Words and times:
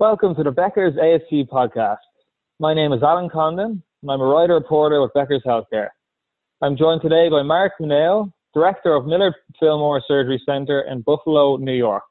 Welcome 0.00 0.34
to 0.34 0.42
the 0.42 0.50
Becker's 0.50 0.94
ASC 0.94 1.46
podcast. 1.46 1.98
My 2.58 2.74
name 2.74 2.92
is 2.92 3.00
Alan 3.04 3.30
Condon, 3.30 3.80
and 4.02 4.10
I'm 4.10 4.20
a 4.20 4.24
writer 4.24 4.54
reporter 4.54 5.00
with 5.00 5.12
Becker's 5.14 5.44
Healthcare. 5.46 5.90
I'm 6.60 6.76
joined 6.76 7.00
today 7.00 7.28
by 7.30 7.42
Mark 7.42 7.74
Mineo, 7.80 8.32
Director 8.54 8.92
of 8.92 9.06
Millard 9.06 9.34
Fillmore 9.60 10.02
Surgery 10.08 10.42
Center 10.44 10.80
in 10.90 11.02
Buffalo, 11.02 11.58
New 11.58 11.74
York. 11.74 12.02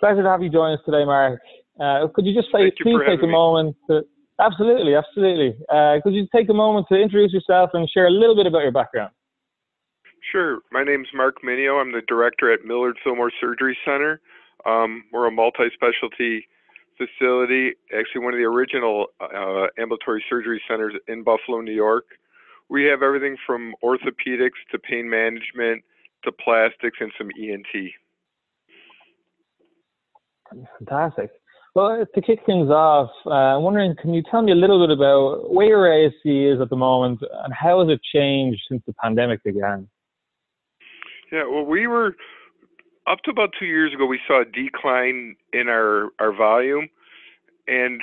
Pleasure 0.00 0.24
to 0.24 0.28
have 0.28 0.42
you 0.42 0.50
join 0.50 0.72
us 0.72 0.80
today, 0.84 1.04
Mark. 1.04 1.40
Uh, 1.80 2.08
could 2.12 2.26
you 2.26 2.34
just 2.34 2.48
say, 2.52 2.72
please 2.82 2.98
take 3.06 3.22
a 3.22 3.26
me. 3.26 3.32
moment 3.32 3.76
to, 3.88 4.02
absolutely, 4.40 4.96
absolutely. 4.96 5.54
Uh, 5.72 5.98
could 6.02 6.14
you 6.14 6.26
take 6.34 6.48
a 6.48 6.54
moment 6.54 6.88
to 6.90 6.96
introduce 6.96 7.32
yourself 7.32 7.70
and 7.74 7.88
share 7.90 8.08
a 8.08 8.10
little 8.10 8.34
bit 8.34 8.48
about 8.48 8.62
your 8.62 8.72
background? 8.72 9.12
Sure. 10.32 10.58
My 10.72 10.82
name 10.82 11.02
is 11.02 11.08
Mark 11.14 11.36
Mineo. 11.44 11.80
I'm 11.80 11.92
the 11.92 12.02
director 12.08 12.52
at 12.52 12.64
Millard 12.64 12.96
Fillmore 13.04 13.30
Surgery 13.40 13.78
Center. 13.84 14.20
Um, 14.66 15.04
we're 15.12 15.28
a 15.28 15.30
multi-specialty 15.30 16.48
facility, 16.96 17.72
actually 17.96 18.24
one 18.24 18.34
of 18.34 18.38
the 18.38 18.44
original 18.44 19.06
uh, 19.20 19.66
ambulatory 19.78 20.24
surgery 20.28 20.62
centers 20.68 20.94
in 21.08 21.22
Buffalo, 21.22 21.60
New 21.60 21.74
York. 21.74 22.04
We 22.68 22.84
have 22.84 23.02
everything 23.02 23.36
from 23.46 23.74
orthopedics 23.82 24.60
to 24.72 24.78
pain 24.78 25.08
management 25.08 25.84
to 26.24 26.32
plastics 26.32 26.98
and 27.00 27.12
some 27.18 27.30
ENT. 27.38 27.90
Fantastic. 30.78 31.30
Well, 31.74 32.06
to 32.14 32.22
kick 32.22 32.38
things 32.46 32.70
off, 32.70 33.10
uh, 33.26 33.30
I'm 33.30 33.62
wondering, 33.62 33.96
can 34.00 34.14
you 34.14 34.22
tell 34.30 34.42
me 34.42 34.52
a 34.52 34.54
little 34.54 34.86
bit 34.86 34.96
about 34.96 35.52
where 35.52 35.66
your 35.66 35.82
ASC 35.88 36.54
is 36.54 36.60
at 36.60 36.70
the 36.70 36.76
moment 36.76 37.20
and 37.44 37.52
how 37.52 37.80
has 37.80 37.88
it 37.92 38.00
changed 38.14 38.60
since 38.70 38.80
the 38.86 38.94
pandemic 39.02 39.42
began? 39.42 39.88
Yeah, 41.32 41.44
well, 41.50 41.64
we 41.64 41.88
were 41.88 42.14
up 43.06 43.22
to 43.24 43.30
about 43.30 43.50
two 43.58 43.66
years 43.66 43.92
ago. 43.92 44.06
We 44.06 44.20
saw 44.26 44.42
a 44.42 44.44
decline 44.44 45.36
in 45.52 45.68
our 45.68 46.10
our 46.18 46.32
volume, 46.32 46.88
and 47.66 48.00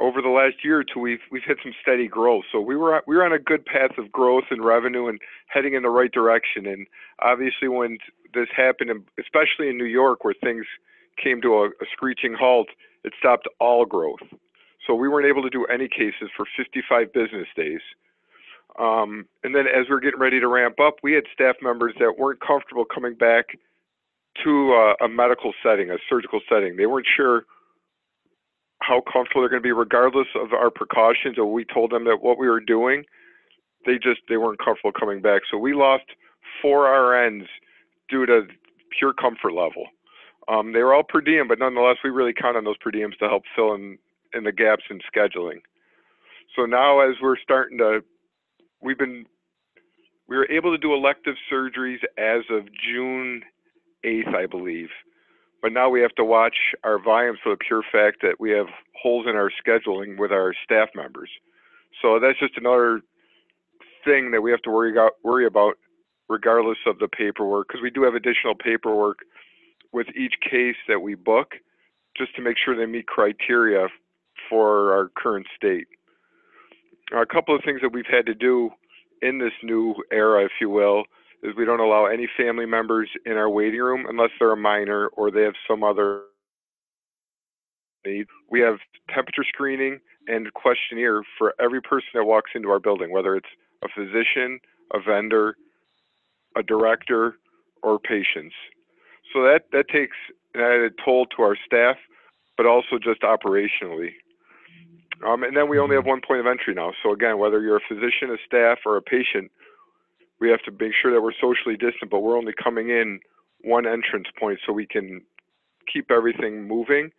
over 0.00 0.20
the 0.20 0.28
last 0.28 0.64
year 0.64 0.78
or 0.80 0.84
two, 0.84 1.00
we've 1.00 1.20
we've 1.30 1.42
hit 1.44 1.58
some 1.62 1.72
steady 1.80 2.08
growth. 2.08 2.44
So 2.52 2.60
we 2.60 2.76
were 2.76 3.02
we 3.06 3.16
were 3.16 3.24
on 3.24 3.32
a 3.32 3.38
good 3.38 3.64
path 3.64 3.96
of 3.98 4.10
growth 4.10 4.44
and 4.50 4.64
revenue 4.64 5.06
and 5.06 5.20
heading 5.46 5.74
in 5.74 5.82
the 5.82 5.90
right 5.90 6.12
direction. 6.12 6.66
And 6.66 6.86
obviously, 7.20 7.68
when 7.68 7.98
this 8.34 8.48
happened, 8.56 8.90
especially 9.18 9.68
in 9.68 9.78
New 9.78 9.84
York, 9.84 10.24
where 10.24 10.34
things 10.34 10.66
came 11.22 11.40
to 11.42 11.54
a, 11.54 11.66
a 11.68 11.86
screeching 11.92 12.34
halt, 12.38 12.68
it 13.04 13.12
stopped 13.18 13.48
all 13.60 13.84
growth. 13.84 14.22
So 14.86 14.94
we 14.94 15.08
weren't 15.08 15.26
able 15.26 15.42
to 15.42 15.50
do 15.50 15.64
any 15.66 15.88
cases 15.88 16.28
for 16.36 16.46
55 16.56 17.12
business 17.12 17.46
days. 17.56 17.80
Um, 18.78 19.26
and 19.44 19.54
then 19.54 19.66
as 19.66 19.88
we 19.88 19.94
are 19.94 20.00
getting 20.00 20.18
ready 20.18 20.40
to 20.40 20.48
ramp 20.48 20.80
up, 20.80 20.96
we 21.02 21.12
had 21.12 21.24
staff 21.32 21.56
members 21.62 21.94
that 22.00 22.18
weren't 22.18 22.40
comfortable 22.40 22.84
coming 22.84 23.14
back 23.14 23.56
to 24.42 24.72
a, 24.72 25.04
a 25.04 25.08
medical 25.08 25.52
setting, 25.62 25.90
a 25.90 25.96
surgical 26.08 26.40
setting. 26.48 26.76
They 26.76 26.86
weren't 26.86 27.06
sure 27.16 27.44
how 28.82 29.00
comfortable 29.00 29.42
they're 29.42 29.48
going 29.48 29.62
to 29.62 29.66
be, 29.66 29.72
regardless 29.72 30.26
of 30.34 30.52
our 30.52 30.70
precautions. 30.70 31.38
Or 31.38 31.50
we 31.50 31.64
told 31.64 31.90
them 31.90 32.04
that 32.04 32.22
what 32.22 32.38
we 32.38 32.48
were 32.48 32.60
doing, 32.60 33.04
they 33.86 33.94
just 33.94 34.20
they 34.28 34.36
weren't 34.36 34.58
comfortable 34.58 34.92
coming 34.92 35.22
back. 35.22 35.42
So 35.50 35.58
we 35.58 35.74
lost 35.74 36.04
four 36.60 36.86
RNs 36.86 37.46
due 38.08 38.26
to 38.26 38.42
pure 38.98 39.12
comfort 39.12 39.52
level. 39.52 39.86
Um, 40.48 40.72
they 40.72 40.82
were 40.82 40.92
all 40.92 41.02
per 41.02 41.20
diem, 41.20 41.48
but 41.48 41.58
nonetheless, 41.58 41.96
we 42.04 42.10
really 42.10 42.34
count 42.34 42.56
on 42.56 42.64
those 42.64 42.76
per 42.78 42.90
diems 42.90 43.16
to 43.18 43.28
help 43.28 43.44
fill 43.56 43.74
in 43.74 43.98
in 44.34 44.44
the 44.44 44.52
gaps 44.52 44.84
in 44.90 45.00
scheduling. 45.14 45.60
So 46.56 46.66
now, 46.66 47.00
as 47.00 47.16
we're 47.22 47.38
starting 47.38 47.78
to 47.78 48.00
we've 48.82 48.98
been 48.98 49.26
we 50.28 50.36
were 50.36 50.50
able 50.50 50.70
to 50.72 50.78
do 50.78 50.94
elective 50.94 51.34
surgeries 51.52 51.98
as 52.18 52.42
of 52.50 52.64
June 52.86 53.42
8th, 54.04 54.34
I 54.34 54.46
believe. 54.46 54.88
But 55.62 55.72
now 55.72 55.88
we 55.88 56.00
have 56.02 56.14
to 56.16 56.24
watch 56.24 56.56
our 56.84 56.98
volumes 57.02 57.38
for 57.42 57.50
the 57.50 57.56
pure 57.56 57.82
fact 57.90 58.18
that 58.22 58.38
we 58.38 58.50
have 58.50 58.66
holes 59.00 59.26
in 59.28 59.36
our 59.36 59.50
scheduling 59.50 60.18
with 60.18 60.30
our 60.30 60.54
staff 60.64 60.90
members. 60.94 61.30
So 62.02 62.18
that's 62.20 62.38
just 62.38 62.56
another 62.56 63.00
thing 64.04 64.30
that 64.32 64.42
we 64.42 64.50
have 64.50 64.62
to 64.62 64.70
worry 64.70 64.92
about, 64.92 65.12
worry 65.22 65.46
about 65.46 65.78
regardless 66.28 66.78
of 66.86 66.98
the 66.98 67.08
paperwork, 67.08 67.68
because 67.68 67.82
we 67.82 67.90
do 67.90 68.02
have 68.02 68.14
additional 68.14 68.54
paperwork 68.54 69.20
with 69.92 70.08
each 70.16 70.34
case 70.42 70.76
that 70.88 71.00
we 71.00 71.14
book 71.14 71.54
just 72.16 72.34
to 72.36 72.42
make 72.42 72.56
sure 72.62 72.76
they 72.76 72.86
meet 72.86 73.06
criteria 73.06 73.88
for 74.48 74.92
our 74.92 75.10
current 75.16 75.46
state 75.56 75.86
a 77.12 77.26
couple 77.26 77.54
of 77.54 77.62
things 77.64 77.80
that 77.82 77.92
we've 77.92 78.06
had 78.10 78.26
to 78.26 78.34
do 78.34 78.70
in 79.22 79.38
this 79.38 79.52
new 79.62 79.94
era, 80.10 80.44
if 80.44 80.52
you 80.60 80.70
will, 80.70 81.04
is 81.44 81.54
we 81.56 81.66
don't 81.66 81.80
allow 81.80 82.06
any 82.06 82.26
family 82.36 82.66
members 82.66 83.10
in 83.26 83.32
our 83.32 83.50
waiting 83.50 83.80
room 83.80 84.06
unless 84.08 84.30
they're 84.38 84.52
a 84.52 84.56
minor 84.56 85.08
or 85.08 85.30
they 85.30 85.42
have 85.42 85.54
some 85.68 85.84
other 85.84 86.22
need. 88.06 88.26
We 88.50 88.60
have 88.60 88.78
temperature 89.14 89.44
screening 89.46 90.00
and 90.26 90.52
questionnaire 90.54 91.22
for 91.38 91.54
every 91.60 91.82
person 91.82 92.08
that 92.14 92.24
walks 92.24 92.52
into 92.54 92.70
our 92.70 92.80
building, 92.80 93.12
whether 93.12 93.36
it's 93.36 93.48
a 93.82 93.88
physician, 93.94 94.58
a 94.92 94.98
vendor, 95.00 95.56
a 96.56 96.62
director, 96.62 97.34
or 97.82 97.98
patients. 97.98 98.54
So 99.32 99.42
that 99.42 99.66
that 99.72 99.88
takes 99.88 100.16
an 100.54 100.62
added 100.62 100.94
toll 101.04 101.26
to 101.36 101.42
our 101.42 101.56
staff, 101.66 101.96
but 102.56 102.64
also 102.66 102.98
just 103.02 103.20
operationally. 103.20 104.12
Um, 105.26 105.42
and 105.42 105.56
then 105.56 105.68
we 105.68 105.78
only 105.78 105.96
have 105.96 106.06
one 106.06 106.20
point 106.26 106.40
of 106.40 106.46
entry 106.46 106.74
now. 106.74 106.92
So 107.02 107.12
again, 107.12 107.38
whether 107.38 107.60
you're 107.60 107.76
a 107.76 107.88
physician, 107.88 108.30
a 108.30 108.36
staff, 108.46 108.78
or 108.86 108.96
a 108.96 109.02
patient, 109.02 109.50
we 110.44 110.50
have 110.50 110.62
to 110.62 110.70
make 110.72 110.92
sure 111.00 111.10
that 111.10 111.22
we're 111.22 111.32
socially 111.40 111.76
distant, 111.76 112.10
but 112.10 112.20
we're 112.20 112.36
only 112.36 112.52
coming 112.62 112.90
in 112.90 113.18
one 113.62 113.86
entrance 113.86 114.26
point 114.38 114.58
so 114.66 114.74
we 114.74 114.86
can 114.86 115.22
keep 115.90 116.10
everything 116.10 116.68
moving. 116.68 117.10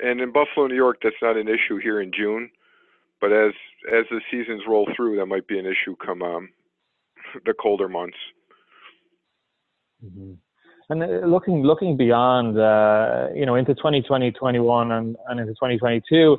And 0.00 0.20
in 0.20 0.30
Buffalo, 0.30 0.66
New 0.66 0.76
York, 0.76 0.98
that's 1.02 1.16
not 1.22 1.38
an 1.38 1.48
issue 1.48 1.78
here 1.82 2.02
in 2.02 2.12
June. 2.12 2.50
But 3.18 3.32
as 3.32 3.52
as 3.90 4.04
the 4.10 4.20
seasons 4.30 4.62
roll 4.68 4.86
through, 4.94 5.16
that 5.16 5.26
might 5.26 5.46
be 5.46 5.58
an 5.58 5.64
issue 5.64 5.96
come 6.04 6.22
um, 6.22 6.50
the 7.46 7.54
colder 7.54 7.88
months. 7.88 8.16
Mm-hmm. 10.04 10.32
And 10.90 11.02
uh, 11.02 11.26
looking 11.26 11.62
looking 11.62 11.96
beyond, 11.96 12.58
uh, 12.58 13.28
you 13.34 13.46
know, 13.46 13.54
into 13.54 13.74
2020, 13.74 14.32
21, 14.32 14.92
and, 14.92 15.16
and 15.28 15.40
into 15.40 15.52
2022, 15.52 16.38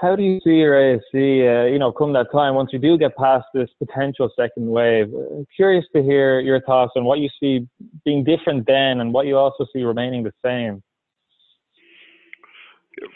how 0.00 0.14
do 0.14 0.22
you 0.22 0.40
see 0.44 0.50
your 0.50 0.74
ASC, 0.74 1.12
uh, 1.14 1.66
you 1.66 1.78
know, 1.78 1.90
come 1.90 2.12
that 2.12 2.30
time 2.32 2.54
once 2.54 2.70
you 2.72 2.78
do 2.78 2.96
get 2.96 3.16
past 3.16 3.46
this 3.52 3.68
potential 3.78 4.30
second 4.38 4.66
wave? 4.68 5.12
Uh, 5.12 5.42
curious 5.54 5.84
to 5.94 6.02
hear 6.02 6.38
your 6.40 6.60
thoughts 6.60 6.92
on 6.94 7.04
what 7.04 7.18
you 7.18 7.28
see 7.40 7.66
being 8.04 8.22
different 8.22 8.66
then 8.66 9.00
and 9.00 9.12
what 9.12 9.26
you 9.26 9.36
also 9.36 9.66
see 9.72 9.82
remaining 9.82 10.22
the 10.22 10.32
same. 10.44 10.82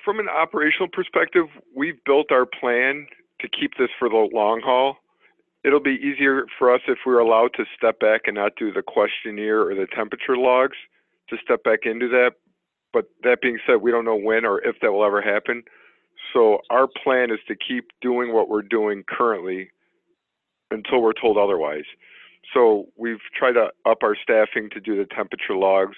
From 0.05 0.19
an 0.19 0.29
operational 0.29 0.89
perspective, 0.93 1.47
we've 1.75 2.03
built 2.05 2.33
our 2.33 2.47
plan 2.47 3.07
to 3.41 3.49
keep 3.49 3.73
this 3.79 3.91
for 3.99 4.09
the 4.09 4.29
long 4.33 4.61
haul. 4.65 4.97
It'll 5.65 5.81
be 5.81 6.01
easier 6.03 6.47
for 6.59 6.75
us 6.75 6.81
if 6.89 6.99
we're 7.07 7.21
allowed 7.21 7.51
to 7.55 7.65
step 7.77 8.01
back 8.01 8.23
and 8.27 8.35
not 8.35 8.53
do 8.57 8.73
the 8.73 8.83
questionnaire 8.83 9.61
or 9.61 9.77
the 9.77 9.87
temperature 9.95 10.37
logs 10.37 10.77
to 11.31 11.37
step 11.45 11.63
back 11.63 11.81
into 11.85 12.09
that. 12.09 12.33
But 12.93 13.07
that 13.23 13.41
being 13.41 13.59
said, 13.67 13.77
we 13.77 13.93
don't 13.93 14.05
know 14.05 14.17
when 14.17 14.45
or 14.45 14.61
if 14.61 14.77
that 14.83 14.93
will 14.93 15.05
ever 15.05 15.23
happen. 15.23 15.63
So 16.33 16.59
our 16.71 16.87
plan 16.87 17.31
is 17.31 17.41
to 17.49 17.55
keep 17.55 17.91
doing 18.01 18.33
what 18.33 18.49
we're 18.49 18.63
doing 18.63 19.05
currently 19.09 19.71
until 20.71 21.03
we're 21.03 21.13
told 21.13 21.37
otherwise. 21.37 21.85
So 22.55 22.87
we've 22.97 23.21
tried 23.37 23.53
to 23.53 23.69
up 23.87 23.99
our 24.03 24.17
staffing 24.21 24.71
to 24.71 24.81
do 24.81 24.97
the 24.97 25.07
temperature 25.15 25.55
logs. 25.55 25.97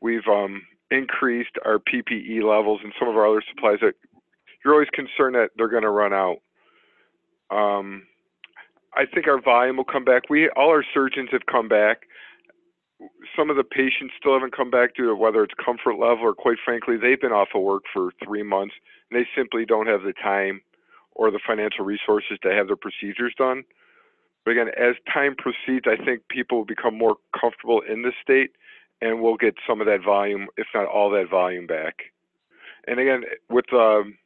We've 0.00 0.26
um, 0.28 0.62
increased 0.90 1.56
our 1.64 1.78
PPE 1.78 2.42
levels 2.42 2.80
and 2.82 2.92
some 2.98 3.08
of 3.08 3.16
our 3.16 3.26
other 3.26 3.42
supplies 3.48 3.78
that 3.82 3.94
you're 4.64 4.74
always 4.74 4.88
concerned 4.92 5.34
that 5.34 5.50
they're 5.56 5.68
going 5.68 5.82
to 5.82 5.90
run 5.90 6.12
out. 6.12 6.38
Um, 7.50 8.04
I 8.94 9.04
think 9.12 9.26
our 9.26 9.40
volume 9.40 9.76
will 9.76 9.84
come 9.84 10.04
back. 10.04 10.30
We 10.30 10.48
all 10.50 10.68
our 10.68 10.84
surgeons 10.94 11.30
have 11.32 11.46
come 11.50 11.68
back. 11.68 12.02
Some 13.36 13.50
of 13.50 13.56
the 13.56 13.64
patients 13.64 14.14
still 14.18 14.34
haven't 14.34 14.56
come 14.56 14.70
back 14.70 14.94
due 14.94 15.06
to 15.06 15.16
whether 15.16 15.42
it's 15.42 15.54
comfort 15.64 15.98
level 15.98 16.20
or, 16.20 16.34
quite 16.34 16.58
frankly, 16.64 16.96
they've 16.96 17.20
been 17.20 17.32
off 17.32 17.48
of 17.54 17.62
work 17.62 17.82
for 17.92 18.12
three 18.24 18.44
months 18.44 18.74
they 19.14 19.26
simply 19.36 19.64
don't 19.64 19.86
have 19.86 20.02
the 20.02 20.12
time 20.12 20.60
or 21.12 21.30
the 21.30 21.40
financial 21.46 21.84
resources 21.84 22.38
to 22.42 22.52
have 22.52 22.66
their 22.66 22.76
procedures 22.76 23.34
done. 23.36 23.64
But 24.44 24.52
again, 24.52 24.68
as 24.76 24.96
time 25.12 25.36
proceeds, 25.36 25.86
I 25.86 26.02
think 26.02 26.22
people 26.28 26.58
will 26.58 26.64
become 26.64 26.96
more 26.96 27.16
comfortable 27.38 27.80
in 27.80 28.02
the 28.02 28.12
state 28.22 28.52
and 29.00 29.20
we'll 29.20 29.36
get 29.36 29.54
some 29.68 29.80
of 29.80 29.86
that 29.86 30.02
volume, 30.04 30.46
if 30.56 30.66
not 30.74 30.86
all 30.86 31.10
that 31.10 31.28
volume 31.28 31.66
back. 31.66 32.12
And 32.86 32.98
again, 32.98 33.22
with 33.50 33.72
um, 33.72 34.16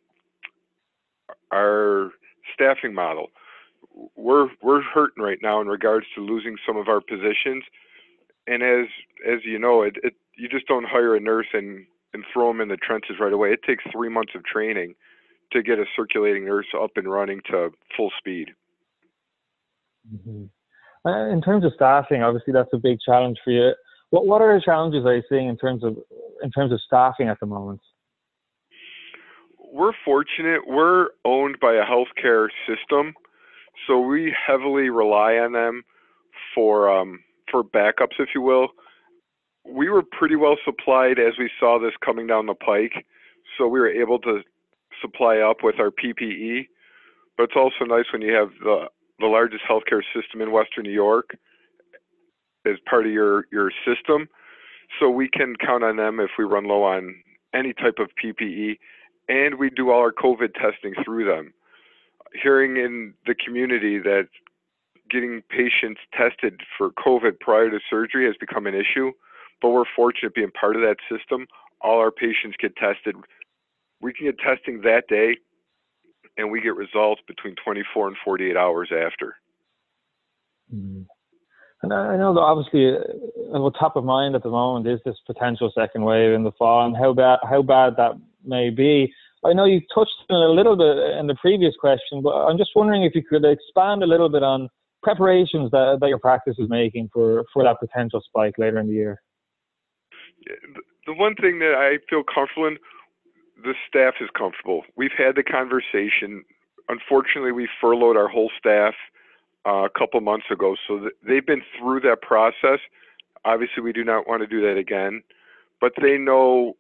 our 1.51 2.13
staffing 2.55 2.95
model, 2.95 3.29
we're 4.15 4.49
we're 4.63 4.83
hurting 4.83 5.23
right 5.23 5.39
now 5.43 5.61
in 5.61 5.69
regards 5.69 6.07
to 6.15 6.21
losing 6.21 6.57
some 6.67 6.77
of 6.77 6.89
our 6.89 7.01
positions. 7.01 7.65
And 8.47 8.63
as 8.63 8.87
as 9.27 9.41
you 9.45 9.59
know, 9.59 9.83
it, 9.83 9.97
it 10.03 10.15
you 10.37 10.49
just 10.49 10.67
don't 10.67 10.85
hire 10.85 11.17
a 11.17 11.21
nurse 11.21 11.47
and 11.53 11.87
and 12.17 12.25
throw 12.33 12.49
them 12.49 12.61
in 12.61 12.69
the 12.69 12.77
trenches 12.77 13.17
right 13.21 13.33
away. 13.33 13.53
It 13.53 13.61
takes 13.67 13.85
three 13.93 14.09
months 14.09 14.33
of 14.35 14.45
training 14.45 14.95
to 15.53 15.63
get 15.63 15.79
a 15.79 15.85
circulating 15.95 16.45
nurse 16.45 16.67
up 16.81 16.91
and 16.97 17.09
running 17.09 17.41
to 17.51 17.71
full 17.97 18.11
speed. 18.19 18.49
Mm-hmm. 20.13 20.45
Uh, 21.09 21.29
in 21.29 21.41
terms 21.41 21.65
of 21.65 21.73
staffing, 21.77 22.23
obviously 22.23 22.53
that's 22.53 22.73
a 22.73 22.79
big 22.79 22.99
challenge 23.05 23.39
for 23.45 23.53
you. 23.53 23.73
What 24.11 24.27
what 24.27 24.43
are 24.43 24.55
the 24.55 24.63
challenges 24.65 25.05
are 25.05 25.17
you 25.17 25.23
seeing 25.29 25.49
in 25.49 25.57
terms 25.57 25.85
of 25.85 25.97
in 26.43 26.51
terms 26.51 26.73
of 26.73 26.81
staffing 26.87 27.29
at 27.29 27.39
the 27.39 27.47
moment? 27.47 27.81
we're 29.77 29.93
fortunate. 30.05 30.63
We're 30.67 31.09
owned 31.25 31.61
by 31.61 31.75
a 31.75 31.85
healthcare 31.85 32.49
system, 32.67 33.15
so 33.87 34.01
we 34.01 34.35
heavily 34.47 34.89
rely 34.89 35.35
on 35.35 35.53
them 35.53 35.83
for 36.55 36.89
um, 36.89 37.21
for 37.51 37.63
backups, 37.63 38.19
if 38.19 38.31
you 38.35 38.41
will. 38.41 38.69
We 39.69 39.89
were 39.89 40.03
pretty 40.03 40.37
well 40.37 40.57
supplied 40.65 41.19
as 41.19 41.35
we 41.39 41.51
saw 41.59 41.79
this 41.79 41.93
coming 42.05 42.27
down 42.27 42.47
the 42.47 42.55
pike, 42.55 43.07
so 43.57 43.67
we 43.67 43.81
were 43.81 43.91
able 43.91 44.19
to 44.21 44.43
supply 45.01 45.39
up 45.39 45.59
with 45.63 45.81
our 45.81 45.91
PPE. 45.91 46.69
But 47.37 47.45
it's 47.45 47.57
also 47.57 47.85
nice 47.85 48.07
when 48.13 48.23
you 48.23 48.33
have 48.35 48.51
the 48.63 48.89
the 49.19 49.27
largest 49.27 49.65
healthcare 49.69 50.03
system 50.15 50.43
in 50.43 50.53
Western 50.53 50.85
New 50.85 50.93
York 50.93 51.37
as 52.67 52.77
part 52.89 53.07
of 53.07 53.13
your 53.13 53.47
your 53.51 53.71
system, 53.85 54.29
so 54.99 55.11
we 55.11 55.29
can 55.29 55.57
count 55.57 55.85
on 55.85 55.97
them 55.97 56.21
if 56.21 56.31
we 56.39 56.45
run 56.45 56.65
low 56.65 56.83
on 56.83 57.15
any 57.55 57.73
type 57.73 57.99
of 57.99 58.09
PPE 58.23 58.77
and 59.29 59.59
we 59.59 59.71
do 59.71 59.91
all 59.91 60.01
our 60.01 60.13
COVID 60.13 60.55
testing 60.55 60.95
through 61.05 61.25
them. 61.25 61.53
Hearing 62.33 62.77
in 62.77 63.15
the 63.27 63.35
community 63.35 63.99
that 63.99 64.29
getting 65.11 65.43
patients 65.49 66.01
tested 66.13 66.61
for 66.77 66.91
COVID 66.91 67.41
prior 67.41 67.71
to 67.71 67.79
surgery 67.89 68.27
has 68.27 68.35
become 68.39 68.67
an 68.67 68.75
issue, 68.75 69.13
but 69.61 69.71
we're 69.71 69.85
fortunate 69.95 70.35
being 70.35 70.51
part 70.53 70.77
of 70.77 70.83
that 70.83 70.97
system. 71.11 71.47
All 71.81 71.99
our 71.99 72.11
patients 72.11 72.57
get 72.61 72.77
tested. 72.77 73.17
We 74.01 74.13
can 74.13 74.27
get 74.27 74.39
testing 74.39 74.81
that 74.83 75.05
day, 75.09 75.37
and 76.37 76.51
we 76.51 76.61
get 76.61 76.75
results 76.77 77.23
between 77.27 77.55
24 77.65 78.09
and 78.09 78.17
48 78.25 78.57
hours 78.57 78.91
after. 78.93 79.37
Mm-hmm. 80.75 81.03
And 81.83 81.93
I 81.93 82.17
know 82.17 82.35
that 82.35 82.41
obviously, 82.41 82.97
uh, 82.97 83.61
what's 83.61 83.79
top 83.79 83.97
of 83.97 84.05
mind 84.05 84.35
at 84.35 84.43
the 84.43 84.51
moment 84.51 84.89
is 84.89 84.99
this 85.05 85.17
potential 85.27 85.71
second 85.77 86.03
wave 86.03 86.33
in 86.33 86.43
the 86.43 86.53
fall, 86.53 86.87
and 86.87 86.97
how 86.97 87.13
bad 87.13 87.39
how 87.49 87.63
bad 87.63 87.95
that 87.97 88.13
may 88.45 88.71
be. 88.71 89.13
I 89.45 89.53
know 89.53 89.65
you 89.65 89.81
touched 89.95 90.11
on 90.31 90.43
it 90.43 90.51
a 90.51 90.53
little 90.53 90.77
bit 90.77 91.19
in 91.19 91.27
the 91.27 91.37
previous 91.37 91.75
question, 91.79 92.23
but 92.23 92.31
I'm 92.31 92.59
just 92.59 92.71
wondering 92.75 93.05
if 93.05 93.15
you 93.15 93.23
could 93.23 93.45
expand 93.45 94.03
a 94.03 94.07
little 94.07 94.29
bit 94.29 94.43
on 94.43 94.69
preparations 95.03 95.71
that, 95.71 95.99
that 96.01 96.09
your 96.09 96.19
practice 96.19 96.57
is 96.59 96.69
making 96.69 97.11
for, 97.13 97.45
for 97.53 97.63
that 97.63 97.79
potential 97.79 98.21
spike 98.27 98.55
later 98.59 98.79
in 98.79 98.89
the 98.89 98.95
year. 98.95 99.23
The 101.07 101.15
one 101.15 101.35
thing 101.35 101.59
that 101.61 101.75
I 101.75 101.99
feel 102.09 102.23
comfortable 102.23 102.67
in, 102.67 102.79
the 103.63 103.75
staff 103.89 104.15
is 104.21 104.29
comfortable. 104.37 104.83
We've 104.97 105.17
had 105.17 105.35
the 105.37 105.43
conversation. 105.43 106.45
Unfortunately, 106.89 107.53
we 107.53 107.69
furloughed 107.81 108.17
our 108.17 108.29
whole 108.29 108.51
staff 108.59 108.95
uh, 109.67 109.85
a 109.85 109.91
couple 109.91 110.21
months 110.21 110.47
ago, 110.51 110.77
so 110.87 111.09
they've 111.27 111.47
been 111.47 111.63
through 111.79 112.01
that 112.01 112.23
process. 112.23 112.81
Obviously, 113.45 113.83
we 113.83 113.93
do 113.93 114.05
not 114.05 114.29
want 114.29 114.43
to 114.43 114.47
do 114.47 114.61
that 114.63 114.77
again, 114.77 115.23
but 115.81 115.93
they 116.01 116.19
know 116.19 116.77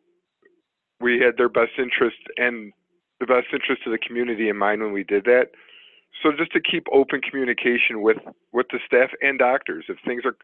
we 1.00 1.19
had 1.20 1.36
their 1.36 1.48
best 1.48 1.72
interest 1.78 2.16
and 2.36 2.72
the 3.20 3.26
best 3.26 3.46
interest 3.52 3.82
of 3.86 3.92
the 3.92 3.98
community 3.98 4.48
in 4.48 4.56
mind 4.56 4.82
when 4.82 4.92
we 4.92 5.04
did 5.04 5.24
that. 5.24 5.50
So 6.22 6.32
just 6.36 6.52
to 6.52 6.60
keep 6.60 6.86
open 6.92 7.20
communication 7.20 8.02
with 8.02 8.18
with 8.52 8.66
the 8.70 8.78
staff 8.86 9.10
and 9.20 9.38
doctors, 9.38 9.84
if 9.88 9.98
things 10.04 10.22
are 10.24 10.36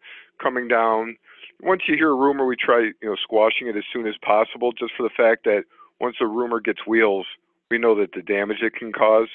coming 0.42 0.68
down, 0.68 1.16
once 1.62 1.82
you 1.88 1.96
hear 1.96 2.10
a 2.10 2.14
rumor, 2.14 2.46
we 2.46 2.56
try 2.56 2.90
you 3.00 3.08
know 3.08 3.16
squashing 3.22 3.68
it 3.68 3.76
as 3.76 3.84
soon 3.92 4.06
as 4.06 4.14
possible, 4.22 4.72
just 4.72 4.92
for 4.96 5.02
the 5.02 5.14
fact 5.16 5.44
that 5.44 5.64
once 6.00 6.16
a 6.20 6.26
rumor 6.26 6.60
gets 6.60 6.86
wheels, 6.86 7.26
we 7.70 7.78
know 7.78 7.98
that 7.98 8.12
the 8.14 8.22
damage 8.22 8.58
it 8.62 8.74
can 8.74 8.92
cause. 8.92 9.28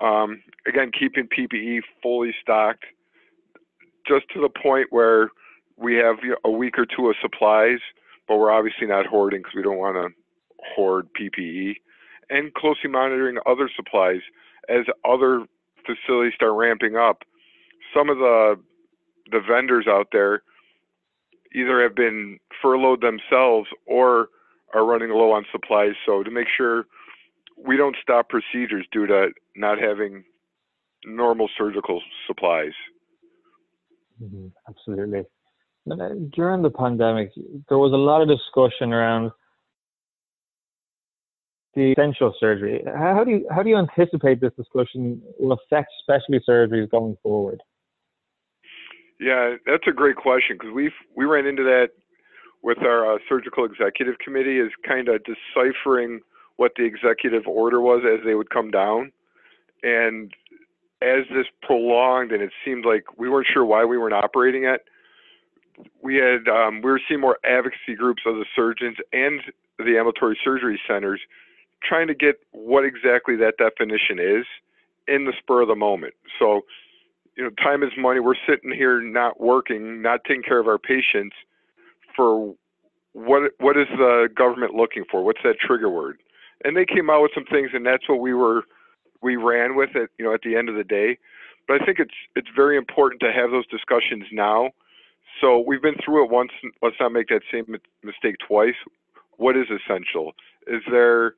Um, 0.00 0.42
again, 0.66 0.90
keeping 0.98 1.26
PPE 1.26 1.80
fully 2.02 2.34
stocked, 2.42 2.84
just 4.06 4.26
to 4.34 4.40
the 4.40 4.50
point 4.50 4.88
where 4.90 5.30
we 5.76 5.94
have 5.96 6.16
a 6.44 6.50
week 6.50 6.78
or 6.78 6.86
two 6.86 7.08
of 7.08 7.16
supplies 7.22 7.78
but 8.28 8.36
we're 8.36 8.52
obviously 8.52 8.86
not 8.86 9.06
hoarding 9.06 9.40
because 9.40 9.54
we 9.54 9.62
don't 9.62 9.78
want 9.78 9.96
to 9.96 10.14
hoard 10.74 11.08
PPE 11.14 11.76
and 12.30 12.52
closely 12.54 12.90
monitoring 12.90 13.38
other 13.46 13.70
supplies 13.74 14.20
as 14.68 14.84
other 15.04 15.46
facilities 15.84 16.34
start 16.34 16.54
ramping 16.54 16.96
up. 16.96 17.22
Some 17.94 18.10
of 18.10 18.18
the 18.18 18.56
the 19.30 19.40
vendors 19.40 19.86
out 19.88 20.08
there 20.12 20.42
either 21.54 21.82
have 21.82 21.94
been 21.94 22.38
furloughed 22.62 23.00
themselves 23.00 23.68
or 23.86 24.28
are 24.74 24.84
running 24.84 25.10
low 25.10 25.32
on 25.32 25.44
supplies. 25.50 25.94
So 26.04 26.22
to 26.22 26.30
make 26.30 26.46
sure 26.56 26.86
we 27.56 27.76
don't 27.76 27.96
stop 28.02 28.28
procedures 28.28 28.86
due 28.92 29.06
to 29.06 29.28
not 29.56 29.78
having 29.80 30.24
normal 31.04 31.48
surgical 31.56 32.02
supplies. 32.26 32.72
Mm-hmm. 34.22 34.48
Absolutely. 34.68 35.22
During 36.34 36.62
the 36.62 36.70
pandemic, 36.70 37.30
there 37.68 37.78
was 37.78 37.92
a 37.92 37.96
lot 37.96 38.20
of 38.20 38.28
discussion 38.28 38.92
around 38.92 39.30
the 41.76 41.92
essential 41.92 42.34
surgery. 42.40 42.82
How 42.96 43.22
do 43.22 43.30
you 43.30 43.46
how 43.54 43.62
do 43.62 43.68
you 43.68 43.76
anticipate 43.76 44.40
this 44.40 44.52
discussion 44.56 45.22
will 45.38 45.52
affect 45.52 45.92
specialty 46.02 46.44
surgeries 46.48 46.90
going 46.90 47.16
forward? 47.22 47.62
Yeah, 49.20 49.54
that's 49.66 49.84
a 49.86 49.92
great 49.92 50.16
question 50.16 50.56
because 50.58 50.74
we 50.74 50.90
we 51.14 51.26
ran 51.26 51.46
into 51.46 51.62
that 51.64 51.90
with 52.62 52.78
our 52.78 53.14
uh, 53.14 53.18
surgical 53.28 53.64
executive 53.64 54.18
committee 54.18 54.58
is 54.58 54.70
kind 54.86 55.08
of 55.08 55.20
deciphering 55.24 56.20
what 56.56 56.72
the 56.76 56.84
executive 56.84 57.46
order 57.46 57.80
was 57.80 58.02
as 58.04 58.24
they 58.24 58.34
would 58.34 58.50
come 58.50 58.70
down, 58.70 59.12
and 59.82 60.32
as 61.02 61.24
this 61.34 61.46
prolonged 61.62 62.32
and 62.32 62.42
it 62.42 62.50
seemed 62.64 62.86
like 62.86 63.04
we 63.18 63.28
weren't 63.28 63.46
sure 63.52 63.66
why 63.66 63.84
we 63.84 63.98
weren't 63.98 64.14
operating 64.14 64.64
it 64.64 64.80
we 66.02 66.16
had 66.16 66.48
um, 66.48 66.80
we 66.82 66.90
were 66.90 67.00
seeing 67.06 67.20
more 67.20 67.38
advocacy 67.44 67.94
groups 67.94 68.22
of 68.24 68.36
the 68.36 68.46
surgeons 68.54 68.96
and 69.12 69.40
the 69.78 69.98
ambulatory 69.98 70.38
surgery 70.42 70.80
centers 70.88 71.20
trying 71.82 72.08
to 72.08 72.14
get 72.14 72.36
what 72.52 72.84
exactly 72.84 73.36
that 73.36 73.54
definition 73.58 74.18
is 74.18 74.46
in 75.08 75.24
the 75.24 75.32
spur 75.38 75.62
of 75.62 75.68
the 75.68 75.76
moment. 75.76 76.14
So, 76.38 76.62
you 77.36 77.44
know, 77.44 77.50
time 77.62 77.82
is 77.82 77.90
money. 77.96 78.20
We're 78.20 78.34
sitting 78.48 78.72
here 78.72 79.00
not 79.00 79.40
working, 79.40 80.02
not 80.02 80.20
taking 80.26 80.42
care 80.42 80.58
of 80.58 80.66
our 80.66 80.78
patients 80.78 81.36
for 82.14 82.54
what 83.12 83.52
what 83.58 83.76
is 83.76 83.86
the 83.96 84.28
government 84.34 84.74
looking 84.74 85.04
for? 85.10 85.22
What's 85.24 85.40
that 85.44 85.56
trigger 85.60 85.90
word? 85.90 86.18
And 86.64 86.76
they 86.76 86.84
came 86.86 87.10
out 87.10 87.22
with 87.22 87.32
some 87.34 87.44
things, 87.44 87.70
and 87.72 87.84
that's 87.84 88.08
what 88.08 88.20
we 88.20 88.34
were 88.34 88.62
we 89.22 89.36
ran 89.36 89.76
with 89.76 89.90
it. 89.94 90.10
You 90.18 90.24
know, 90.24 90.34
at 90.34 90.42
the 90.42 90.56
end 90.56 90.68
of 90.68 90.74
the 90.74 90.84
day. 90.84 91.18
But 91.68 91.80
I 91.80 91.84
think 91.84 91.98
it's 91.98 92.14
it's 92.34 92.48
very 92.54 92.76
important 92.76 93.20
to 93.20 93.32
have 93.32 93.50
those 93.50 93.66
discussions 93.66 94.24
now 94.32 94.70
so 95.40 95.62
we've 95.66 95.82
been 95.82 95.96
through 96.04 96.24
it 96.24 96.30
once. 96.30 96.50
Let's 96.82 96.96
not 97.00 97.12
make 97.12 97.28
that 97.28 97.42
same 97.52 97.66
mistake 98.02 98.36
twice. 98.46 98.74
What 99.36 99.56
is 99.56 99.66
essential? 99.66 100.32
Is 100.66 100.82
there 100.90 101.34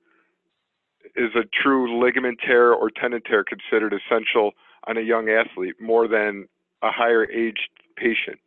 is 1.17 1.31
a 1.35 1.45
true 1.63 2.03
ligament 2.03 2.39
tear 2.45 2.73
or 2.73 2.91
tendon 2.91 3.23
tear 3.23 3.45
considered 3.45 3.93
essential 3.93 4.53
on 4.87 4.97
a 4.97 5.01
young 5.01 5.29
athlete 5.29 5.81
more 5.81 6.09
than 6.09 6.49
a 6.83 6.91
higher 6.91 7.31
aged 7.31 7.69
patient? 7.97 8.39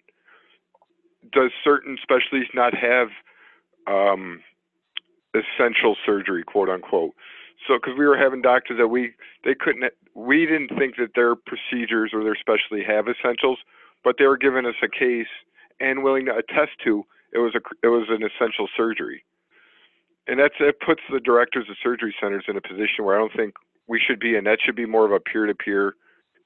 Does 1.31 1.51
certain 1.63 1.97
specialties 2.01 2.49
not 2.53 2.73
have 2.73 3.09
um, 3.87 4.41
essential 5.33 5.95
surgery, 6.05 6.43
quote 6.43 6.69
unquote? 6.69 7.13
So, 7.67 7.75
because 7.75 7.93
we 7.97 8.07
were 8.07 8.17
having 8.17 8.41
doctors 8.41 8.77
that 8.79 8.87
we 8.87 9.11
they 9.45 9.53
couldn't, 9.53 9.93
we 10.15 10.45
didn't 10.45 10.69
think 10.79 10.95
that 10.97 11.11
their 11.15 11.35
procedures 11.35 12.11
or 12.13 12.23
their 12.23 12.35
specialty 12.35 12.83
have 12.83 13.05
essentials 13.07 13.59
but 14.03 14.15
they 14.17 14.25
were 14.25 14.37
giving 14.37 14.65
us 14.65 14.75
a 14.83 14.87
case 14.87 15.31
and 15.79 16.03
willing 16.03 16.25
to 16.25 16.35
attest 16.35 16.71
to 16.83 17.05
it 17.33 17.39
was 17.39 17.55
a 17.55 17.61
it 17.83 17.89
was 17.89 18.07
an 18.09 18.23
essential 18.23 18.67
surgery. 18.75 19.23
And 20.31 20.39
that's 20.39 20.55
it 20.61 20.77
puts 20.79 21.01
the 21.11 21.19
directors 21.19 21.65
of 21.69 21.75
surgery 21.83 22.15
centers 22.21 22.45
in 22.47 22.55
a 22.55 22.61
position 22.61 23.03
where 23.03 23.17
I 23.17 23.19
don't 23.19 23.33
think 23.35 23.53
we 23.89 23.99
should 23.99 24.17
be 24.17 24.37
in. 24.37 24.45
That 24.45 24.59
should 24.65 24.77
be 24.77 24.85
more 24.85 25.05
of 25.05 25.11
a 25.11 25.19
peer-to-peer 25.19 25.93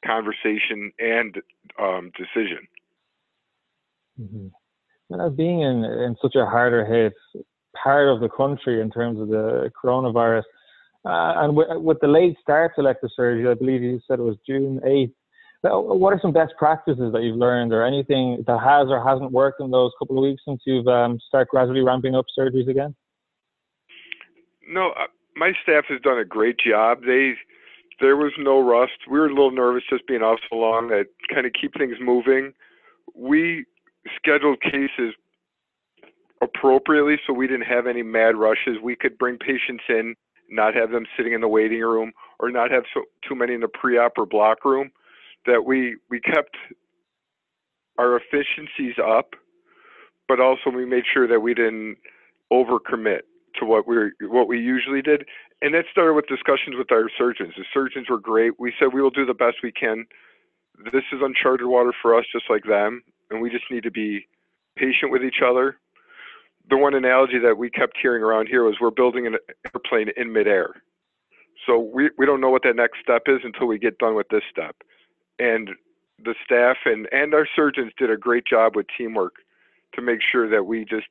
conversation 0.04 0.92
and 0.98 1.36
um, 1.80 2.12
decision. 2.18 2.68
Mm-hmm. 4.20 4.48
Now, 5.12 5.30
being 5.30 5.62
in, 5.62 5.84
in 5.84 6.16
such 6.20 6.34
a 6.34 6.48
harder 6.48 6.84
hit 6.84 7.14
part 7.84 8.10
of 8.10 8.22
the 8.22 8.30
country 8.30 8.82
in 8.82 8.90
terms 8.90 9.20
of 9.22 9.28
the 9.28 9.70
coronavirus, 9.80 10.46
uh, 11.06 11.44
and 11.44 11.56
with, 11.56 11.68
with, 11.74 12.00
the 12.02 12.08
late 12.08 12.36
start 12.42 12.72
to 12.74 12.82
elective 12.82 13.12
surgery, 13.16 13.48
I 13.48 13.54
believe 13.54 13.84
you 13.84 14.00
said 14.08 14.18
it 14.18 14.24
was 14.24 14.38
June 14.48 14.82
8th, 14.84 15.14
what 15.62 16.12
are 16.12 16.20
some 16.24 16.34
best 16.34 16.54
practices 16.58 17.14
that 17.14 17.22
you've 17.22 17.38
learned, 17.38 17.72
or 17.72 17.86
anything 17.86 18.44
that 18.48 18.60
has 18.62 18.88
or 18.90 19.08
hasn't 19.08 19.32
worked 19.32 19.62
in 19.62 19.70
those 19.70 19.92
couple 20.00 20.18
of 20.18 20.24
weeks 20.24 20.42
since 20.44 20.64
you've 20.66 20.88
um, 20.88 21.20
started 21.28 21.50
gradually 21.50 21.82
ramping 21.82 22.16
up 22.16 22.26
surgeries 22.36 22.68
again? 22.68 22.96
No, 24.68 24.92
uh, 24.92 25.08
my 25.36 25.54
staff 25.64 25.86
has 25.90 26.02
done 26.02 26.18
a 26.18 26.26
great 26.26 26.58
job. 26.60 27.02
They 27.06 27.34
there 28.02 28.18
was 28.18 28.34
no 28.38 28.60
rust. 28.60 29.08
We 29.10 29.20
were 29.20 29.28
a 29.28 29.30
little 29.30 29.52
nervous 29.52 29.84
just 29.90 30.08
being 30.08 30.22
off 30.22 30.40
so 30.50 30.58
long 30.58 30.90
that 30.90 31.06
kind 31.34 31.46
of 31.46 31.54
keep 31.54 31.74
things 31.78 31.96
moving. 32.02 32.54
We 33.14 33.66
scheduled 34.18 34.62
cases 34.62 35.14
appropriately 36.42 37.18
so 37.26 37.34
we 37.34 37.48
didn't 37.48 37.66
have 37.68 37.88
any 37.88 38.04
mad 38.04 38.36
rushes. 38.36 38.78
We 38.84 38.96
could 38.96 39.18
bring 39.18 39.38
patients 39.38 39.84
in, 39.88 40.16
not 40.50 40.76
have 40.76 40.92
them 40.92 41.06
sitting 41.16 41.34
in 41.34 41.42
the 41.42 41.48
waiting 41.48 41.80
room, 41.80 42.12
or 42.40 42.52
not 42.52 42.70
have 42.72 42.84
so, 42.94 43.04
too 43.28 43.36
many 43.36 43.54
in 43.54 43.62
the 43.62 43.70
pre-op 43.70 44.14
or 44.18 44.26
block 44.26 44.66
room 44.66 44.92
that 45.46 45.64
we 45.66 45.98
we 46.10 46.20
kept 46.20 46.58
our 47.98 48.18
efficiencies 48.18 48.96
up, 49.02 49.36
but 50.28 50.42
also 50.42 50.70
we 50.70 50.86
made 50.86 51.04
sure 51.12 51.28
that 51.28 51.40
we 51.40 51.54
didn't 51.54 51.98
overcommit 52.52 53.22
to 53.60 53.66
what 53.66 53.88
we 53.88 54.12
what 54.22 54.48
we 54.48 54.60
usually 54.60 55.02
did, 55.02 55.26
and 55.62 55.74
that 55.74 55.86
started 55.92 56.14
with 56.14 56.28
discussions 56.28 56.76
with 56.78 56.92
our 56.92 57.10
surgeons. 57.18 57.54
The 57.58 57.66
surgeons 57.74 58.10
were 58.10 58.20
great. 58.20 58.60
We 58.60 58.74
said 58.80 58.94
we 58.94 59.02
will 59.02 59.10
do 59.10 59.26
the 59.26 59.34
best 59.34 59.58
we 59.64 59.72
can. 59.72 60.06
This 60.92 61.04
is 61.12 61.22
uncharted 61.22 61.68
water 61.68 61.94
for 62.02 62.18
us, 62.18 62.26
just 62.32 62.50
like 62.50 62.64
them, 62.64 63.02
and 63.30 63.42
we 63.42 63.50
just 63.50 63.66
need 63.72 63.84
to 63.84 63.92
be 63.92 64.28
patient 64.76 65.12
with 65.12 65.24
each 65.24 65.42
other. 65.46 65.78
The 66.70 66.78
one 66.78 66.96
analogy 66.96 67.40
that 67.40 67.58
we 67.58 67.70
kept 67.70 67.98
hearing 68.02 68.24
around 68.24 68.48
here 68.48 68.64
was 68.64 68.76
we're 68.82 68.90
building 68.92 69.28
an 69.28 69.38
airplane 69.74 70.10
in 70.18 70.34
midair. 70.34 70.82
So 71.66 71.80
we, 71.80 72.10
we 72.18 72.26
don't 72.26 72.42
know 72.42 72.50
what 72.50 72.64
that 72.64 72.76
next 72.76 73.00
step 73.02 73.24
is 73.28 73.40
until 73.44 73.68
we 73.68 73.80
get 73.80 73.98
done 73.98 74.16
with 74.16 74.28
this 74.30 74.44
step. 74.50 74.76
And 75.40 75.70
the 76.24 76.36
staff 76.44 76.78
and, 76.86 77.08
and 77.12 77.34
our 77.34 77.48
surgeons 77.56 77.92
did 77.98 78.10
a 78.10 78.18
great 78.18 78.46
job 78.46 78.76
with 78.76 78.88
teamwork 78.98 79.36
to 79.94 80.02
make 80.02 80.20
sure 80.22 80.50
that 80.50 80.64
we 80.66 80.86
just 80.86 81.08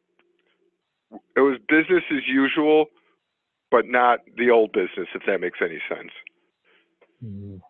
it 1.37 1.40
was 1.40 1.59
business 1.68 2.04
as 2.11 2.26
usual, 2.26 2.87
but 3.71 3.87
not 3.87 4.21
the 4.37 4.50
old 4.50 4.73
business, 4.73 5.09
if 5.14 5.23
that 5.26 5.40
makes 5.40 5.59
any 5.62 5.80
sense. 5.88 6.11
Mm. 7.25 7.61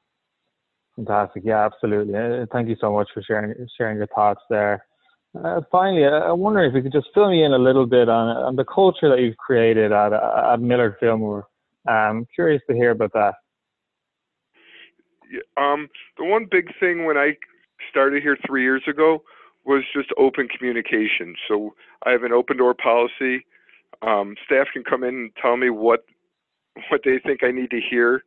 Fantastic. 0.97 1.43
Yeah, 1.45 1.65
absolutely. 1.65 2.15
Uh, 2.15 2.47
thank 2.53 2.69
you 2.69 2.77
so 2.81 2.93
much 2.93 3.09
for 3.13 3.23
sharing 3.23 3.55
sharing 3.77 3.97
your 3.97 4.07
thoughts 4.09 4.41
there. 4.49 4.85
Uh, 5.37 5.61
finally, 5.73 6.05
I 6.05 6.31
wonder 6.31 6.63
if 6.65 6.75
you 6.75 6.83
could 6.83 6.93
just 6.93 7.09
fill 7.13 7.31
me 7.31 7.43
in 7.43 7.53
a 7.53 7.59
little 7.59 7.87
bit 7.87 8.09
on, 8.09 8.37
on 8.37 8.57
the 8.57 8.65
culture 8.65 9.09
that 9.09 9.21
you've 9.21 9.37
created 9.37 9.91
at, 9.91 10.13
at 10.13 10.61
Millard 10.61 10.95
Fillmore. 11.01 11.49
I'm 11.89 12.27
curious 12.35 12.63
to 12.71 12.77
hear 12.77 12.93
about 12.93 13.13
that. 13.15 13.35
Um, 15.57 15.89
the 16.19 16.25
one 16.25 16.47
big 16.49 16.69
thing 16.79 17.05
when 17.05 17.17
I 17.17 17.37
started 17.91 18.23
here 18.23 18.37
three 18.47 18.63
years 18.63 18.83
ago 18.87 19.25
was 19.65 19.83
just 19.95 20.11
open 20.19 20.49
communication. 20.49 21.35
So 21.49 21.75
I 22.05 22.11
have 22.11 22.23
an 22.23 22.33
open 22.33 22.57
door 22.57 22.75
policy. 22.75 23.47
Um, 24.03 24.35
staff 24.45 24.69
can 24.73 24.85
come 24.85 25.05
in 25.05 25.15
and 25.15 25.31
tell 25.41 25.57
me 25.57 25.71
what 25.71 26.05
what 26.91 27.03
they 27.05 27.19
think 27.25 27.45
I 27.45 27.53
need 27.53 27.71
to 27.71 27.81
hear 27.81 28.25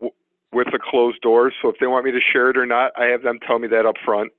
w- 0.00 0.14
with 0.52 0.68
a 0.68 0.78
closed 0.78 1.20
door. 1.20 1.52
So 1.60 1.68
if 1.68 1.76
they 1.80 1.86
want 1.86 2.04
me 2.04 2.12
to 2.12 2.20
share 2.32 2.50
it 2.50 2.56
or 2.56 2.66
not, 2.66 2.92
I 2.96 3.06
have 3.06 3.22
them 3.22 3.38
tell 3.46 3.58
me 3.58 3.68
that 3.68 3.86
up 3.86 3.96
front 4.04 4.32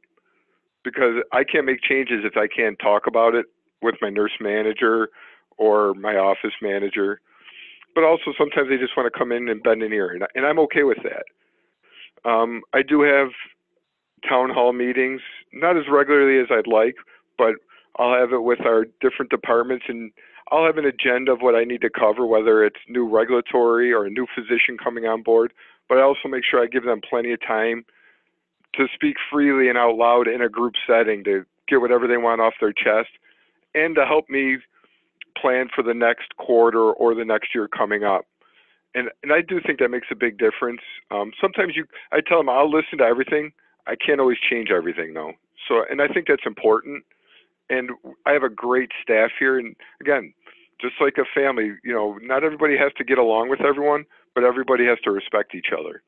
because 0.84 1.16
I 1.32 1.44
can't 1.44 1.66
make 1.66 1.82
changes 1.82 2.24
if 2.24 2.38
I 2.38 2.48
can't 2.48 2.78
talk 2.80 3.08
about 3.08 3.36
it 3.36 3.46
with 3.82 3.96
my 4.02 4.10
nurse 4.10 4.32
manager 4.40 5.10
or 5.58 5.94
my 5.96 6.16
office 6.16 6.54
manager. 6.62 7.20
But 7.94 8.04
also 8.04 8.32
sometimes 8.38 8.70
they 8.70 8.78
just 8.78 8.96
want 8.96 9.12
to 9.12 9.18
come 9.18 9.32
in 9.32 9.50
and 9.50 9.62
bend 9.62 9.84
an 9.84 9.92
ear, 9.92 10.12
and, 10.12 10.24
and 10.34 10.46
I'm 10.46 10.60
okay 10.60 10.84
with 10.84 11.00
that. 11.04 12.30
Um, 12.30 12.62
I 12.74 12.82
do 12.82 13.02
have 13.02 13.30
town 14.28 14.50
hall 14.50 14.72
meetings, 14.72 15.22
not 15.54 15.78
as 15.78 15.84
regularly 15.90 16.40
as 16.40 16.48
I'd 16.50 16.72
like, 16.72 16.96
but 17.38 17.56
I'll 17.98 18.18
have 18.18 18.34
it 18.34 18.44
with 18.44 18.62
our 18.62 18.86
different 19.02 19.32
departments 19.32 19.86
and 19.88 20.12
I'll 20.52 20.66
have 20.66 20.78
an 20.78 20.86
agenda 20.86 21.32
of 21.32 21.40
what 21.42 21.56
I 21.56 21.64
need 21.64 21.82
to 21.82 21.90
cover, 21.90 22.26
whether 22.26 22.64
it's 22.64 22.80
new 22.90 23.08
regulatory 23.08 23.94
or 23.94 24.06
a 24.06 24.10
new 24.10 24.28
physician 24.34 24.78
coming 24.82 25.06
on 25.06 25.24
board. 25.24 25.54
But 25.88 25.98
I 25.98 26.02
also 26.02 26.28
make 26.28 26.44
sure 26.50 26.62
I 26.62 26.68
give 26.68 26.84
them 26.84 27.02
plenty 27.08 27.32
of 27.34 27.40
time 27.42 27.86
to 28.76 28.88
speak 28.94 29.16
freely 29.32 29.70
and 29.70 29.78
out 29.78 29.96
loud 29.96 30.28
in 30.28 30.42
a 30.42 30.50
group 30.50 30.74
setting 30.88 31.24
to 31.26 31.46
get 31.68 31.82
whatever 31.82 32.08
they 32.08 32.18
want 32.18 32.42
off 32.42 32.54
their 32.60 32.74
chest 32.74 33.10
and 33.76 33.96
to 33.96 34.06
help 34.06 34.30
me 34.30 34.58
plan 35.38 35.68
for 35.74 35.84
the 35.84 35.94
next 35.94 36.36
quarter 36.38 36.92
or 36.92 37.16
the 37.16 37.26
next 37.26 37.56
year 37.56 37.68
coming 37.68 38.04
up 38.04 38.26
and 38.94 39.10
and 39.24 39.32
I 39.32 39.42
do 39.42 39.60
think 39.66 39.80
that 39.80 39.90
makes 39.90 40.08
a 40.12 40.16
big 40.16 40.38
difference. 40.38 40.82
Um, 41.10 41.32
sometimes 41.40 41.74
you, 41.76 41.86
I 42.12 42.20
tell 42.22 42.38
them 42.38 42.50
I'll 42.50 42.70
listen 42.70 42.98
to 43.00 43.04
everything. 43.04 43.52
I 43.92 43.96
can't 43.96 44.22
always 44.22 44.38
change 44.50 44.70
everything 44.72 45.14
though. 45.14 45.34
So, 45.68 45.84
and 45.90 46.02
I 46.02 46.08
think 46.08 46.28
that's 46.28 46.46
important. 46.46 47.04
And 47.70 47.92
I 48.26 48.32
have 48.32 48.44
a 48.44 48.50
great 48.50 48.92
staff 49.04 49.32
here. 49.38 49.60
And 49.60 49.76
again, 50.00 50.34
just 50.80 50.96
like 51.00 51.16
a 51.18 51.26
family, 51.36 51.74
you 51.84 51.94
know, 51.94 52.18
not 52.22 52.44
everybody 52.44 52.78
has 52.78 52.92
to 52.98 53.04
get 53.04 53.18
along 53.18 53.50
with 53.50 53.62
everyone, 53.62 54.06
but 54.34 54.44
everybody 54.44 54.86
has 54.86 54.98
to 55.04 55.12
respect 55.12 55.54
each 55.54 55.68
other. 55.78 56.02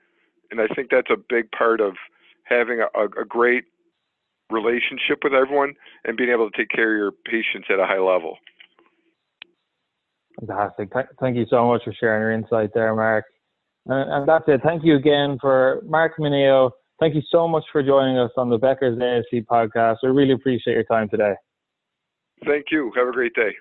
And 0.49 0.61
I 0.61 0.67
think 0.73 0.89
that's 0.89 1.09
a 1.11 1.17
big 1.29 1.51
part 1.51 1.81
of 1.81 1.93
having 2.45 2.79
a, 2.79 3.03
a 3.21 3.25
great 3.25 3.65
relationship 4.49 5.19
with 5.23 5.33
everyone 5.33 5.73
and 6.05 6.17
being 6.17 6.29
able 6.29 6.49
to 6.49 6.57
take 6.57 6.69
care 6.69 6.93
of 6.93 6.97
your 6.97 7.11
patients 7.25 7.67
at 7.69 7.79
a 7.79 7.85
high 7.85 7.99
level. 7.99 8.37
Fantastic. 10.39 10.89
thank 11.19 11.37
you 11.37 11.45
so 11.49 11.67
much 11.67 11.83
for 11.83 11.93
sharing 11.99 12.21
your 12.21 12.31
insight 12.31 12.71
there, 12.73 12.95
Mark. 12.95 13.25
And, 13.85 14.27
that's 14.27 14.45
it. 14.47 14.61
Thank 14.63 14.83
you 14.83 14.95
again 14.95 15.37
for 15.41 15.81
Mark 15.85 16.13
Mineo. 16.19 16.71
Thank 17.00 17.15
you 17.15 17.21
so 17.29 17.47
much 17.47 17.63
for 17.71 17.83
joining 17.83 18.17
us 18.17 18.31
on 18.38 18.50
the 18.50 18.57
Becker's 18.57 18.97
ASC 18.97 19.45
podcast. 19.45 19.97
I 20.03 20.07
really 20.07 20.33
appreciate 20.33 20.73
your 20.73 20.83
time 20.83 21.09
today. 21.09 21.33
Thank 22.45 22.65
you. 22.71 22.91
Have 22.95 23.07
a 23.07 23.12
great 23.12 23.33
day. 23.33 23.51